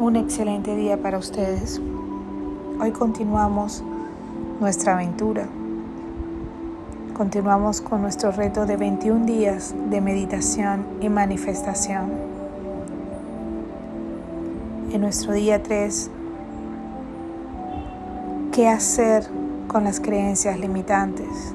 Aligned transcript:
un 0.00 0.16
excelente 0.16 0.74
día 0.76 0.96
para 0.96 1.18
ustedes. 1.18 1.78
Hoy 2.80 2.90
continuamos 2.90 3.84
nuestra 4.58 4.94
aventura. 4.94 5.46
Continuamos 7.14 7.82
con 7.82 8.00
nuestro 8.00 8.32
reto 8.32 8.64
de 8.64 8.78
21 8.78 9.26
días 9.26 9.74
de 9.90 10.00
meditación 10.00 10.86
y 11.02 11.10
manifestación. 11.10 12.12
En 14.90 15.02
nuestro 15.02 15.34
día 15.34 15.62
3, 15.62 16.10
¿qué 18.52 18.68
hacer 18.68 19.28
con 19.68 19.84
las 19.84 20.00
creencias 20.00 20.58
limitantes? 20.58 21.54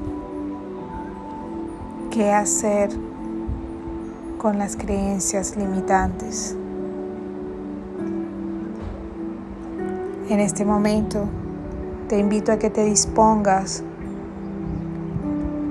¿Qué 2.11 2.31
hacer 2.31 2.91
con 4.37 4.59
las 4.59 4.77
creencias 4.77 5.57
limitantes? 5.57 6.55
En 10.27 10.39
este 10.39 10.65
momento 10.65 11.27
te 12.09 12.17
invito 12.17 12.51
a 12.51 12.57
que 12.57 12.71
te 12.71 12.83
dispongas 12.83 13.83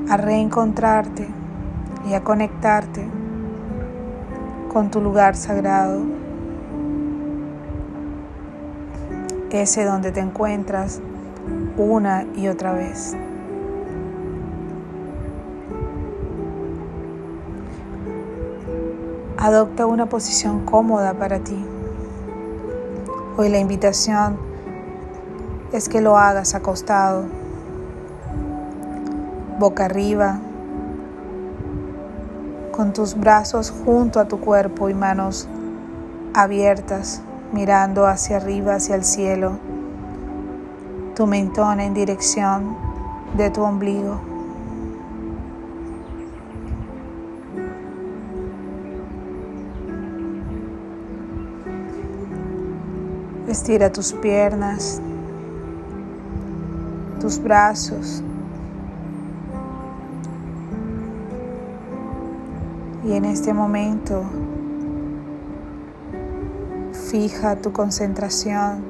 a 0.09 0.17
reencontrarte 0.17 1.27
y 2.09 2.15
a 2.15 2.23
conectarte 2.23 3.05
con 4.73 4.93
tu 4.93 5.01
lugar 5.01 5.35
sagrado, 5.35 6.03
ese 9.51 9.85
donde 9.85 10.13
te 10.13 10.21
encuentras 10.21 11.01
una 11.77 12.25
y 12.37 12.47
otra 12.47 12.75
vez. 12.75 13.17
Adopta 19.37 19.85
una 19.87 20.07
posición 20.07 20.65
cómoda 20.65 21.13
para 21.15 21.41
ti. 21.41 21.65
Hoy 23.37 23.49
la 23.49 23.59
invitación 23.59 24.44
es 25.75 25.89
que 25.89 26.01
lo 26.01 26.17
hagas 26.17 26.55
acostado, 26.55 27.25
boca 29.59 29.87
arriba, 29.87 30.39
con 32.71 32.93
tus 32.93 33.17
brazos 33.19 33.75
junto 33.85 34.21
a 34.21 34.27
tu 34.27 34.39
cuerpo 34.39 34.89
y 34.89 34.95
manos 34.95 35.49
abiertas, 36.33 37.23
mirando 37.53 38.07
hacia 38.07 38.37
arriba, 38.37 38.77
hacia 38.77 38.95
el 38.95 39.03
cielo, 39.03 39.59
tu 41.17 41.27
mentón 41.27 41.81
en 41.81 41.93
dirección 41.93 42.77
de 43.37 43.51
tu 43.51 43.63
ombligo. 43.63 44.21
Estira 53.49 53.91
tus 53.91 54.13
piernas, 54.13 55.01
tus 57.25 57.43
brazos. 57.43 58.23
Y 63.03 63.15
en 63.15 63.25
este 63.25 63.55
momento 63.55 64.25
fija 67.11 67.57
tu 67.57 67.73
concentración 67.73 68.85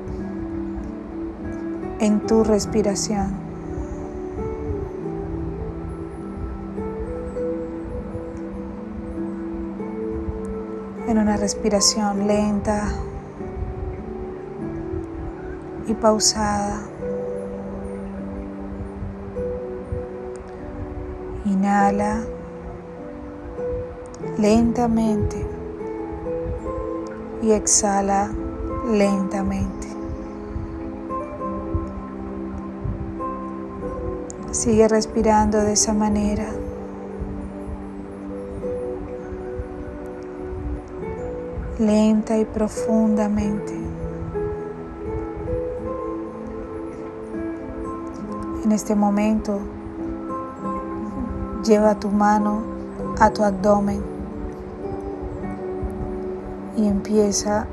en 2.00 2.26
tu 2.26 2.42
respiración. 2.42 3.36
En 11.06 11.18
una 11.18 11.36
respiración 11.36 12.26
lenta 12.26 12.88
y 15.86 15.94
pausada. 15.94 16.93
Inhala 21.64 22.20
lentamente 24.36 25.46
y 27.40 27.52
exhala 27.52 28.30
lentamente. 28.86 29.88
Sigue 34.50 34.88
respirando 34.88 35.62
de 35.62 35.72
esa 35.72 35.94
manera. 35.94 36.44
Lenta 41.78 42.36
y 42.36 42.44
profundamente. 42.44 43.72
En 48.62 48.70
este 48.70 48.94
momento, 48.94 49.60
lleva 51.64 51.94
tu 51.94 52.10
mano 52.10 52.62
a 53.18 53.30
tu 53.30 53.42
abdomen 53.42 54.02
y 56.76 56.86
empieza 56.86 57.66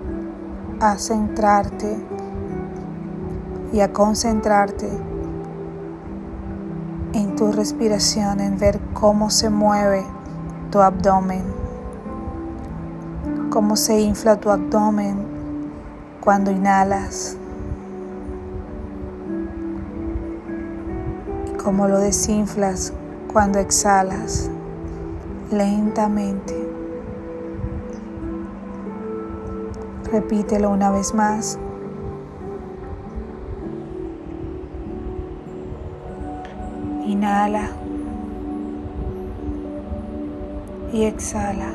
a 0.80 0.98
centrarte 0.98 1.98
y 3.74 3.82
a 3.82 3.92
concentrarte 3.92 4.90
en 7.14 7.36
tu 7.36 7.52
respiración, 7.52 8.40
en 8.40 8.58
ver 8.58 8.80
cómo 8.94 9.30
se 9.30 9.50
mueve 9.50 10.06
tu 10.72 10.80
abdomen, 10.80 11.44
cómo 13.50 13.76
se 13.76 14.00
infla 14.00 14.38
tu 14.38 14.50
abdomen 14.50 15.18
cuando 16.22 16.52
inhalas 16.52 17.36
como 21.64 21.88
lo 21.88 22.00
desinflas 22.00 22.94
cuando 23.32 23.60
exhalas 23.60 24.50
lentamente. 25.52 26.56
Repítelo 30.12 30.70
una 30.70 30.92
vez 30.92 31.14
más. 31.14 31.58
Inhala 37.06 37.70
y 40.92 41.04
exhala. 41.04 41.72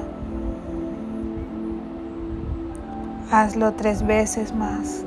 Hazlo 3.30 3.72
tres 3.72 4.06
veces 4.06 4.54
más. 4.54 5.04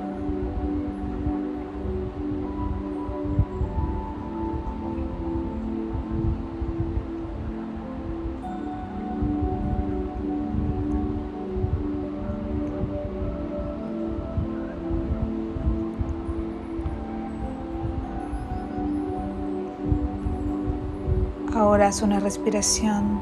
Ahora 21.59 21.87
haz 21.87 22.01
una 22.03 22.21
respiración 22.21 23.19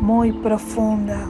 muy 0.00 0.32
profunda. 0.32 1.28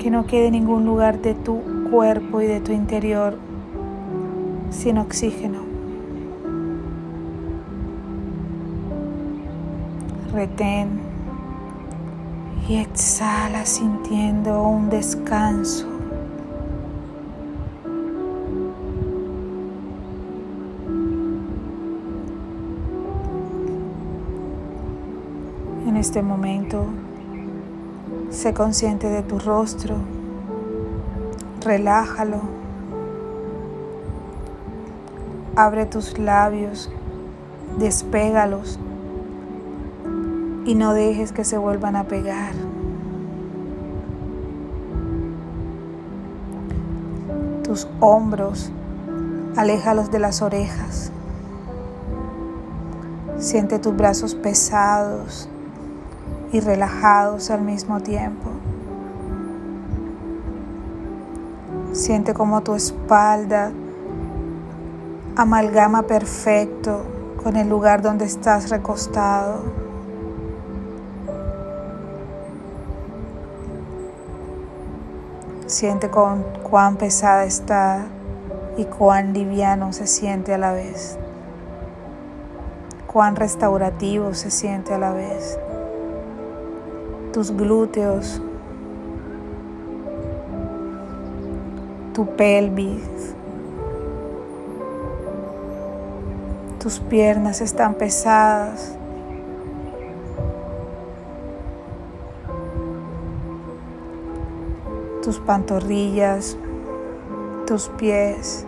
Que 0.00 0.10
no 0.10 0.26
quede 0.26 0.50
ningún 0.50 0.84
lugar 0.84 1.22
de 1.22 1.34
tu 1.34 1.60
cuerpo 1.88 2.40
y 2.40 2.46
de 2.46 2.58
tu 2.58 2.72
interior 2.72 3.38
sin 4.70 4.98
oxígeno. 4.98 5.60
Retén 10.32 10.88
y 12.68 12.78
exhala 12.78 13.64
sintiendo 13.66 14.64
un 14.64 14.90
descanso. 14.90 15.91
Este 26.02 26.20
momento, 26.20 26.84
sé 28.28 28.52
consciente 28.52 29.08
de 29.08 29.22
tu 29.22 29.38
rostro, 29.38 29.94
relájalo, 31.64 32.40
abre 35.54 35.86
tus 35.86 36.18
labios, 36.18 36.90
despégalos. 37.78 38.80
Y 40.64 40.74
no 40.74 40.92
dejes 40.92 41.30
que 41.30 41.44
se 41.44 41.56
vuelvan 41.56 41.94
a 41.94 42.02
pegar. 42.04 42.52
Tus 47.62 47.86
hombros, 48.00 48.72
aléjalos 49.56 50.10
de 50.10 50.18
las 50.18 50.42
orejas. 50.42 51.12
Siente 53.38 53.78
tus 53.78 53.96
brazos 53.96 54.34
pesados 54.34 55.48
y 56.52 56.60
relajados 56.60 57.50
al 57.50 57.62
mismo 57.62 58.00
tiempo. 58.00 58.50
Siente 61.92 62.34
como 62.34 62.62
tu 62.62 62.74
espalda 62.74 63.72
amalgama 65.34 66.02
perfecto 66.02 67.02
con 67.42 67.56
el 67.56 67.68
lugar 67.68 68.02
donde 68.02 68.26
estás 68.26 68.70
recostado. 68.70 69.62
Siente 75.66 76.10
con 76.10 76.44
cuán 76.62 76.96
pesada 76.96 77.44
está 77.44 78.04
y 78.76 78.84
cuán 78.84 79.32
liviano 79.32 79.92
se 79.92 80.06
siente 80.06 80.52
a 80.52 80.58
la 80.58 80.72
vez. 80.72 81.18
Cuán 83.06 83.36
restaurativo 83.36 84.34
se 84.34 84.50
siente 84.50 84.94
a 84.94 84.98
la 84.98 85.12
vez. 85.12 85.58
Tus 87.32 87.50
glúteos, 87.50 88.42
tu 92.12 92.26
pelvis, 92.36 93.34
tus 96.78 97.00
piernas 97.00 97.62
están 97.62 97.94
pesadas. 97.94 98.98
Tus 105.22 105.38
pantorrillas, 105.38 106.58
tus 107.66 107.88
pies. 107.88 108.66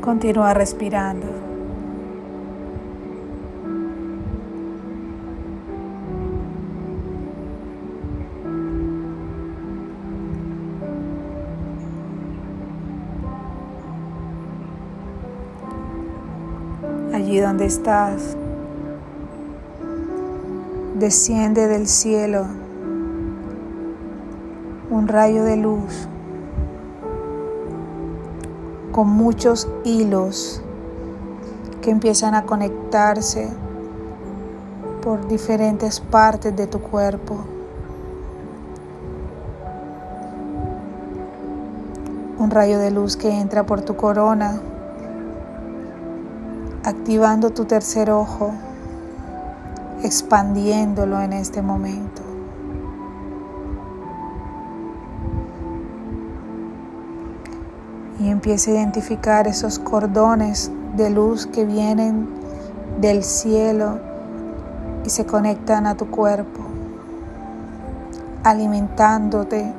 Continúa 0.00 0.54
respirando. 0.54 1.47
Allí 17.28 17.40
donde 17.40 17.66
estás, 17.66 18.38
desciende 20.98 21.68
del 21.68 21.86
cielo 21.86 22.46
un 24.88 25.08
rayo 25.08 25.44
de 25.44 25.58
luz 25.58 26.08
con 28.92 29.08
muchos 29.08 29.68
hilos 29.84 30.62
que 31.82 31.90
empiezan 31.90 32.34
a 32.34 32.44
conectarse 32.44 33.50
por 35.02 35.28
diferentes 35.28 36.00
partes 36.00 36.56
de 36.56 36.66
tu 36.66 36.80
cuerpo. 36.80 37.44
Un 42.38 42.50
rayo 42.50 42.78
de 42.78 42.90
luz 42.90 43.18
que 43.18 43.28
entra 43.28 43.66
por 43.66 43.82
tu 43.82 43.96
corona, 43.96 44.62
activando 46.88 47.50
tu 47.50 47.66
tercer 47.66 48.10
ojo, 48.10 48.52
expandiéndolo 50.02 51.20
en 51.20 51.34
este 51.34 51.62
momento. 51.62 52.22
y 58.20 58.30
empieza 58.30 58.72
a 58.72 58.74
identificar 58.74 59.46
esos 59.46 59.78
cordones 59.78 60.72
de 60.96 61.08
luz 61.08 61.46
que 61.46 61.64
vienen 61.64 62.28
del 63.00 63.22
cielo 63.22 64.00
y 65.04 65.10
se 65.10 65.24
conectan 65.24 65.86
a 65.86 65.96
tu 65.96 66.10
cuerpo, 66.10 66.62
alimentándote 68.42 69.72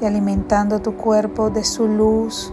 y 0.00 0.04
alimentando 0.04 0.78
tu 0.78 0.94
cuerpo 0.94 1.50
de 1.50 1.64
su 1.64 1.88
luz. 1.88 2.52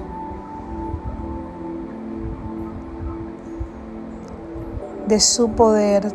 De 5.07 5.19
su 5.21 5.51
poder, 5.51 6.11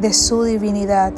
de 0.00 0.12
su 0.12 0.44
divinidad. 0.44 1.12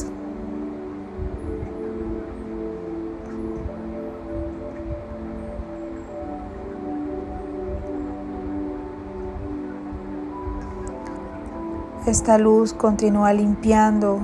Esta 12.06 12.38
luz 12.38 12.74
continúa 12.74 13.32
limpiando 13.32 14.18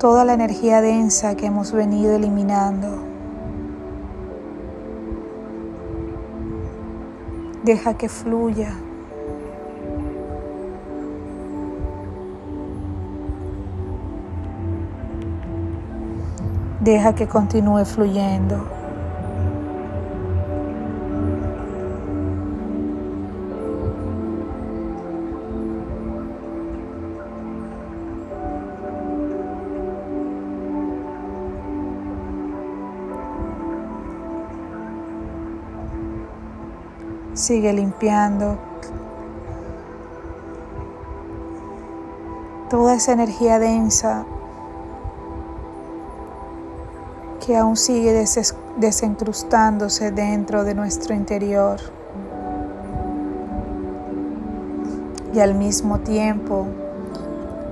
toda 0.00 0.24
la 0.24 0.34
energía 0.34 0.80
densa 0.80 1.36
que 1.36 1.46
hemos 1.46 1.72
venido 1.72 2.16
eliminando. 2.16 2.98
Deja 7.62 7.94
que 7.94 8.08
fluya. 8.08 8.76
Deja 16.86 17.16
que 17.16 17.26
continúe 17.26 17.84
fluyendo. 17.84 18.64
Sigue 37.34 37.72
limpiando 37.72 38.58
toda 42.70 42.94
esa 42.94 43.10
energía 43.10 43.58
densa 43.58 44.24
que 47.46 47.56
aún 47.56 47.76
sigue 47.76 48.24
desencrustándose 48.76 50.10
dentro 50.10 50.64
de 50.64 50.74
nuestro 50.74 51.14
interior. 51.14 51.78
Y 55.32 55.38
al 55.38 55.54
mismo 55.54 56.00
tiempo 56.00 56.66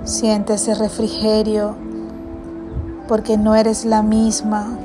siente 0.05 0.55
ese 0.55 0.75
refrigerio 0.75 1.75
porque 3.09 3.37
no 3.37 3.57
eres 3.57 3.85
la 3.85 4.03
misma 4.03 4.79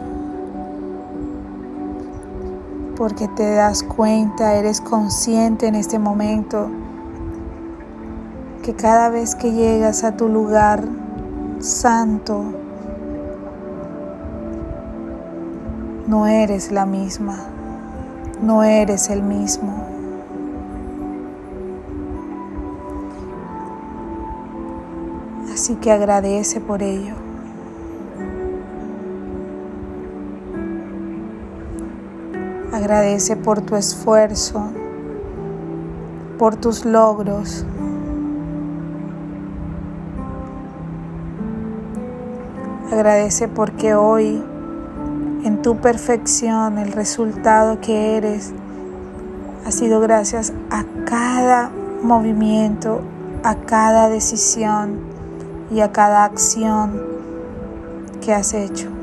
porque 3.00 3.30
te 3.30 3.50
das 3.56 3.82
cuenta, 3.84 4.56
eres 4.56 4.82
consciente 4.82 5.68
en 5.68 5.76
este 5.76 6.00
momento 6.00 6.70
que 8.62 8.74
cada 8.74 9.10
vez 9.10 9.36
que 9.36 9.54
llegas 9.54 10.04
a 10.04 10.18
tu 10.18 10.28
lugar 10.28 10.84
santo, 11.60 12.59
no 16.10 16.26
eres 16.26 16.72
la 16.72 16.88
misma, 16.88 17.38
no 18.42 18.64
eres 18.64 19.12
el 19.12 19.22
mismo. 19.22 19.86
Así 25.54 25.76
que 25.76 25.92
agradece 25.92 26.62
por 26.62 26.82
ello. 26.82 27.14
Agradece 32.74 33.36
por 33.36 33.62
tu 33.62 33.76
esfuerzo, 33.76 34.64
por 36.40 36.56
tus 36.56 36.86
logros. 36.86 37.68
Agradece 42.92 43.48
porque 43.48 43.94
hoy 43.94 44.42
en 45.44 45.62
tu 45.62 45.78
perfección 45.78 46.78
el 46.78 46.92
resultado 46.92 47.80
que 47.80 48.18
eres 48.18 48.52
ha 49.66 49.72
sido 49.72 50.00
gracias 50.00 50.54
a 50.70 50.84
cada 51.06 51.72
movimiento, 52.02 53.02
a 53.44 53.56
cada 53.56 54.10
decisión 54.10 55.00
y 55.72 55.82
a 55.82 55.92
cada 55.92 56.26
acción 56.26 57.02
que 58.22 58.34
has 58.34 58.54
hecho. 58.54 58.99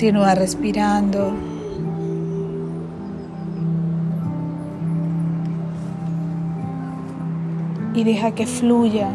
Continúa 0.00 0.34
respirando. 0.34 1.34
Y 7.92 8.04
deja 8.04 8.30
que 8.30 8.46
fluya 8.46 9.10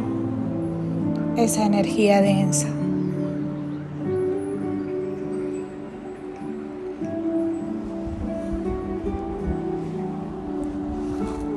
esa 1.38 1.66
energía 1.66 2.22
densa. 2.22 2.68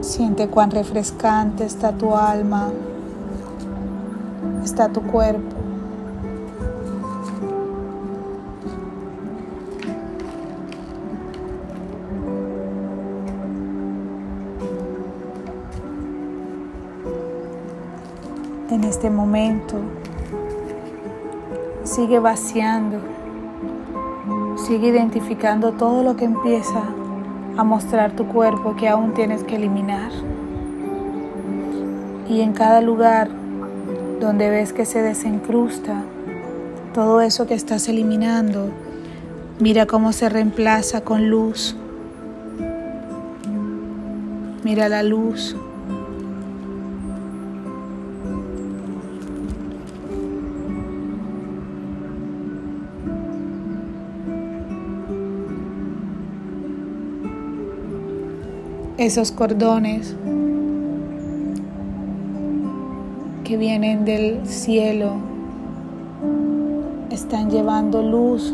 Siente 0.00 0.48
cuán 0.48 0.70
refrescante 0.70 1.66
está 1.66 1.92
tu 1.92 2.16
alma, 2.16 2.70
está 4.64 4.88
tu 4.88 5.02
cuerpo. 5.02 5.57
Este 18.88 19.10
momento 19.10 19.76
sigue 21.84 22.18
vaciando, 22.18 22.98
sigue 24.56 24.88
identificando 24.88 25.72
todo 25.72 26.02
lo 26.02 26.16
que 26.16 26.24
empieza 26.24 26.82
a 27.56 27.64
mostrar 27.64 28.12
tu 28.12 28.26
cuerpo 28.26 28.76
que 28.76 28.88
aún 28.88 29.12
tienes 29.12 29.44
que 29.44 29.56
eliminar. 29.56 30.10
Y 32.28 32.40
en 32.40 32.52
cada 32.52 32.80
lugar 32.80 33.28
donde 34.20 34.48
ves 34.50 34.72
que 34.72 34.84
se 34.84 35.02
desencrusta 35.02 36.02
todo 36.94 37.20
eso 37.20 37.46
que 37.46 37.54
estás 37.54 37.88
eliminando, 37.88 38.70
mira 39.60 39.86
cómo 39.86 40.12
se 40.12 40.28
reemplaza 40.28 41.02
con 41.02 41.28
luz. 41.28 41.76
Mira 44.64 44.88
la 44.88 45.02
luz. 45.02 45.56
Esos 58.98 59.30
cordones 59.30 60.16
que 63.44 63.56
vienen 63.56 64.04
del 64.04 64.44
cielo 64.44 65.12
están 67.08 67.48
llevando 67.48 68.02
luz 68.02 68.52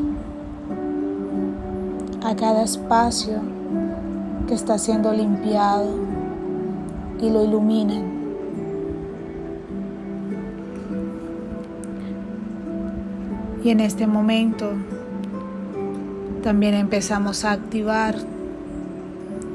a 2.22 2.36
cada 2.36 2.62
espacio 2.62 3.40
que 4.46 4.52
está 4.52 4.76
siendo 4.76 5.12
limpiado 5.12 5.88
y 7.22 7.30
lo 7.30 7.42
iluminan. 7.42 8.04
Y 13.64 13.70
en 13.70 13.80
este 13.80 14.06
momento 14.06 14.72
también 16.42 16.74
empezamos 16.74 17.46
a 17.46 17.52
activar 17.52 18.16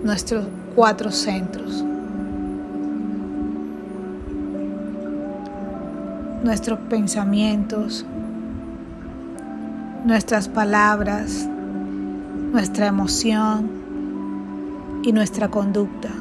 nuestro 0.03 0.58
cuatro 0.79 1.11
centros. 1.11 1.83
Nuestros 6.41 6.79
pensamientos, 6.89 8.05
nuestras 10.05 10.47
palabras, 10.47 11.49
nuestra 12.53 12.87
emoción 12.87 13.69
y 15.03 15.11
nuestra 15.11 15.49
conducta. 15.49 16.11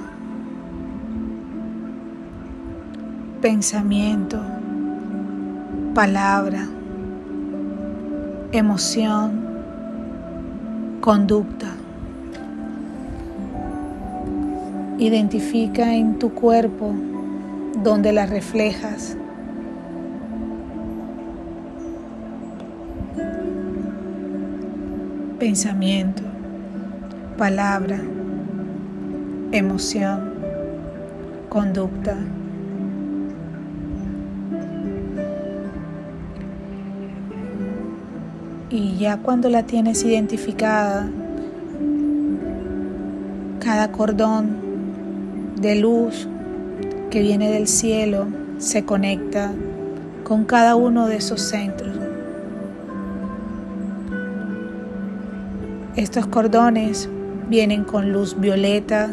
Pensamiento, 3.41 4.41
palabra, 5.95 6.67
emoción, 8.50 9.41
conducta. 11.00 11.69
Identifica 14.99 15.95
en 15.95 16.19
tu 16.19 16.35
cuerpo 16.35 16.93
donde 17.85 18.12
la 18.12 18.26
reflejas. 18.26 19.17
Pensamiento, 25.38 26.23
palabra, 27.37 28.00
emoción, 29.52 30.33
conducta. 31.49 32.17
Y 38.69 38.97
ya 38.97 39.19
cuando 39.19 39.49
la 39.49 39.62
tienes 39.62 40.02
identificada, 40.02 41.09
cada 43.61 43.93
cordón 43.93 44.58
de 45.61 45.75
luz 45.77 46.29
que 47.11 47.21
viene 47.21 47.50
del 47.50 47.67
cielo 47.67 48.27
se 48.59 48.85
conecta 48.85 49.53
con 50.25 50.45
cada 50.45 50.77
uno 50.77 51.07
de 51.07 51.17
esos 51.17 51.41
centros. 51.41 51.97
Estos 55.97 56.27
cordones 56.27 57.09
vienen 57.49 57.83
con 57.83 58.12
luz 58.12 58.38
violeta 58.38 59.11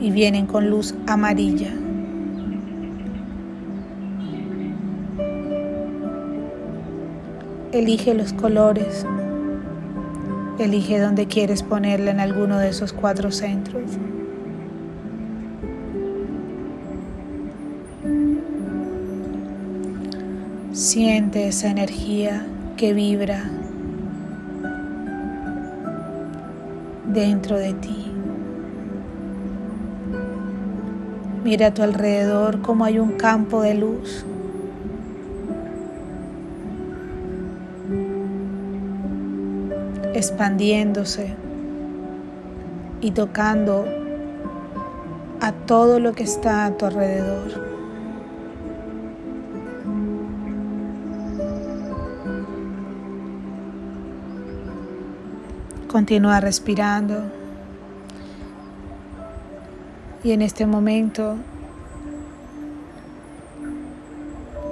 y 0.00 0.10
vienen 0.10 0.46
con 0.46 0.68
luz 0.68 0.94
amarilla. 1.06 1.72
Elige 7.72 8.14
los 8.14 8.32
colores 8.32 9.06
Elige 10.58 10.98
dónde 10.98 11.26
quieres 11.26 11.62
ponerla 11.62 12.10
en 12.10 12.18
alguno 12.18 12.58
de 12.58 12.70
esos 12.70 12.92
cuatro 12.92 13.30
centros. 13.30 13.84
Siente 20.72 21.46
esa 21.46 21.70
energía 21.70 22.44
que 22.76 22.92
vibra 22.92 23.50
dentro 27.06 27.56
de 27.56 27.74
ti. 27.74 28.12
Mira 31.44 31.68
a 31.68 31.74
tu 31.74 31.82
alrededor 31.82 32.62
como 32.62 32.84
hay 32.84 32.98
un 32.98 33.12
campo 33.12 33.62
de 33.62 33.74
luz. 33.74 34.26
Expandiéndose 40.18 41.32
y 43.00 43.12
tocando 43.12 43.86
a 45.40 45.52
todo 45.52 46.00
lo 46.00 46.12
que 46.12 46.24
está 46.24 46.66
a 46.66 46.76
tu 46.76 46.86
alrededor. 46.86 47.78
Continúa 55.86 56.40
respirando 56.40 57.22
y 60.24 60.32
en 60.32 60.42
este 60.42 60.66
momento 60.66 61.36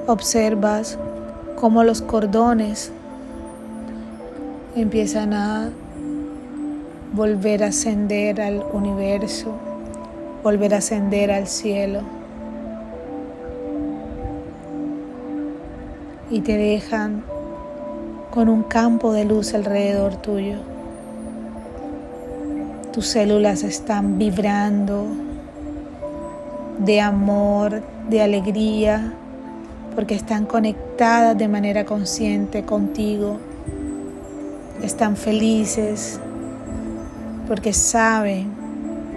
observas 0.08 0.98
cómo 1.54 1.84
los 1.84 2.02
cordones 2.02 2.90
empiezan 4.82 5.32
a 5.32 5.70
volver 7.14 7.64
a 7.64 7.68
ascender 7.68 8.42
al 8.42 8.62
universo, 8.72 9.52
volver 10.42 10.74
a 10.74 10.78
ascender 10.78 11.30
al 11.30 11.46
cielo. 11.46 12.02
Y 16.30 16.40
te 16.42 16.58
dejan 16.58 17.22
con 18.30 18.50
un 18.50 18.64
campo 18.64 19.14
de 19.14 19.24
luz 19.24 19.54
alrededor 19.54 20.16
tuyo. 20.16 20.58
Tus 22.92 23.06
células 23.06 23.62
están 23.62 24.18
vibrando 24.18 25.06
de 26.78 27.00
amor, 27.00 27.82
de 28.10 28.20
alegría, 28.20 29.14
porque 29.94 30.14
están 30.14 30.44
conectadas 30.44 31.38
de 31.38 31.48
manera 31.48 31.86
consciente 31.86 32.64
contigo 32.64 33.38
están 34.82 35.16
felices 35.16 36.20
porque 37.46 37.72
saben, 37.72 38.48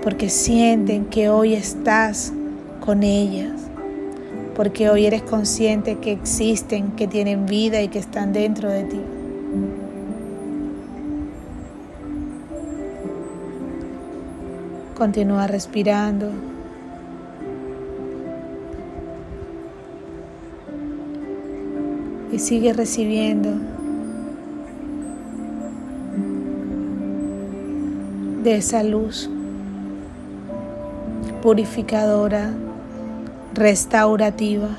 porque 0.03 0.29
sienten 0.29 1.05
que 1.05 1.29
hoy 1.29 1.53
estás 1.53 2.31
con 2.79 3.03
ellas, 3.03 3.53
porque 4.55 4.89
hoy 4.89 5.05
eres 5.05 5.23
consciente 5.23 5.97
que 5.97 6.11
existen, 6.11 6.91
que 6.91 7.07
tienen 7.07 7.45
vida 7.45 7.81
y 7.81 7.87
que 7.87 7.99
están 7.99 8.33
dentro 8.33 8.69
de 8.69 8.83
ti. 8.83 9.01
Continúa 14.95 15.47
respirando. 15.47 16.29
Y 22.31 22.37
sigue 22.37 22.73
recibiendo 22.73 23.78
de 28.49 28.55
esa 28.55 28.81
luz 28.81 29.29
purificadora, 31.43 32.51
restaurativa. 33.53 34.69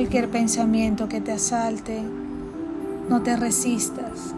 Cualquier 0.00 0.30
pensamiento 0.30 1.10
que 1.10 1.20
te 1.20 1.32
asalte, 1.32 2.00
no 3.10 3.20
te 3.20 3.36
resistas. 3.36 4.34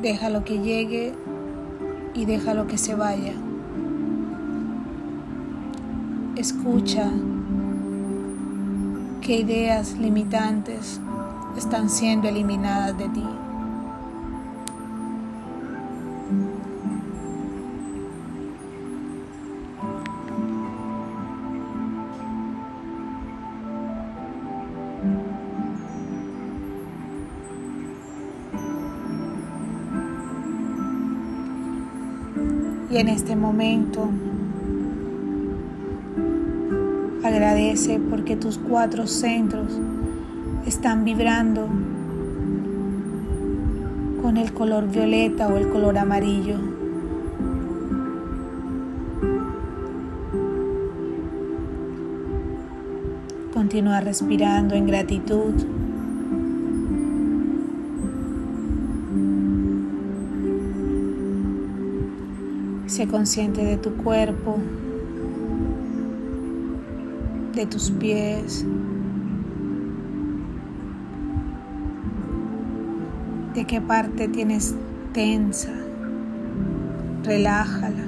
Déjalo 0.00 0.44
que 0.44 0.60
llegue 0.60 1.12
y 2.14 2.24
déjalo 2.24 2.68
que 2.68 2.78
se 2.78 2.94
vaya. 2.94 3.32
Escucha 6.36 7.10
qué 9.22 9.40
ideas 9.40 9.98
limitantes 9.98 11.00
están 11.58 11.90
siendo 11.90 12.28
eliminadas 12.28 12.96
de 12.96 13.08
ti. 13.08 13.24
En 33.04 33.10
este 33.10 33.36
momento 33.36 34.08
agradece 37.22 38.00
porque 38.08 38.34
tus 38.34 38.56
cuatro 38.56 39.06
centros 39.06 39.78
están 40.64 41.04
vibrando 41.04 41.68
con 44.22 44.38
el 44.38 44.54
color 44.54 44.88
violeta 44.88 45.48
o 45.48 45.58
el 45.58 45.68
color 45.68 45.98
amarillo. 45.98 46.56
Continúa 53.52 54.00
respirando 54.00 54.74
en 54.76 54.86
gratitud. 54.86 55.52
Sé 62.94 63.08
consciente 63.08 63.64
de 63.64 63.76
tu 63.76 63.96
cuerpo, 63.96 64.56
de 67.52 67.66
tus 67.66 67.90
pies, 67.90 68.64
de 73.52 73.64
qué 73.64 73.80
parte 73.80 74.28
tienes 74.28 74.76
tensa. 75.12 75.72
Relájala. 77.24 78.04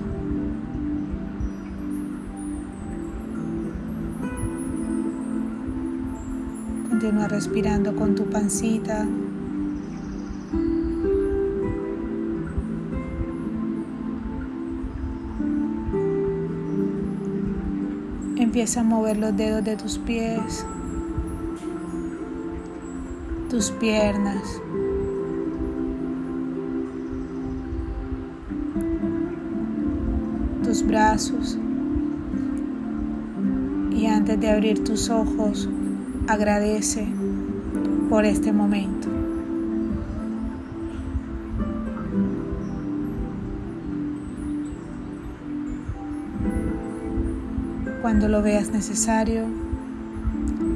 Continúa 6.91 7.27
respirando 7.27 7.97
con 7.97 8.15
tu 8.15 8.31
pancita. 8.31 9.05
Empieza 18.57 18.81
a 18.81 18.85
mover 18.85 19.19
los 19.19 19.37
dedos 19.37 19.63
de 19.65 19.77
tus 19.77 19.99
pies, 19.99 20.65
tus 23.51 23.71
piernas. 23.73 24.63
tus 30.65 30.87
brazos 30.87 31.59
y 33.91 34.07
antes 34.07 34.41
de 34.41 34.49
abrir 34.49 34.83
tus 34.83 35.11
ojos 35.11 35.69
agradece 36.27 37.07
por 38.09 38.25
este 38.25 38.53
momento. 38.53 38.96
Cuando 48.07 48.29
lo 48.29 48.41
veas 48.41 48.71
necesario, 48.71 49.47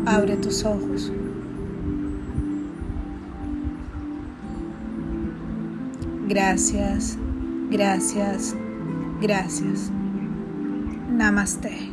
abre 0.05 0.37
tus 0.37 0.65
ojos. 0.65 1.13
Gracias, 6.27 7.17
gracias, 7.71 8.57
gracias. 9.23 9.93
Namaste. 11.09 11.90